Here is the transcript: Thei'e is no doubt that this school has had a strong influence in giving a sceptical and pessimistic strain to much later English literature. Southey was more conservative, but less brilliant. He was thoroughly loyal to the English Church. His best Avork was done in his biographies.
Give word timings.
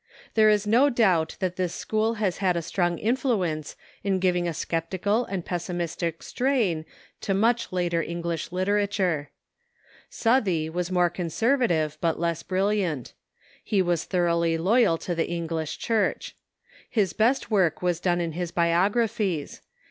Thei'e 0.35 0.51
is 0.51 0.65
no 0.65 0.89
doubt 0.89 1.35
that 1.39 1.57
this 1.57 1.75
school 1.75 2.15
has 2.15 2.39
had 2.39 2.57
a 2.57 2.63
strong 2.63 2.97
influence 2.97 3.75
in 4.03 4.17
giving 4.17 4.47
a 4.47 4.51
sceptical 4.55 5.25
and 5.25 5.45
pessimistic 5.45 6.23
strain 6.23 6.85
to 7.19 7.35
much 7.35 7.71
later 7.71 8.01
English 8.01 8.51
literature. 8.51 9.29
Southey 10.09 10.71
was 10.71 10.89
more 10.89 11.11
conservative, 11.11 11.99
but 12.01 12.19
less 12.19 12.41
brilliant. 12.41 13.13
He 13.63 13.83
was 13.83 14.05
thoroughly 14.05 14.57
loyal 14.57 14.97
to 14.97 15.13
the 15.13 15.29
English 15.29 15.77
Church. 15.77 16.35
His 16.89 17.13
best 17.13 17.49
Avork 17.51 17.83
was 17.83 17.99
done 17.99 18.19
in 18.19 18.31
his 18.31 18.49
biographies. 18.49 19.61